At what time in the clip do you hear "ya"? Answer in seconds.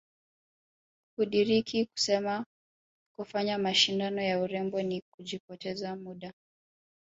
4.21-4.39